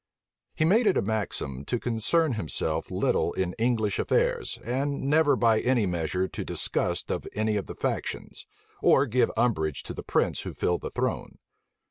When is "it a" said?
0.87-1.01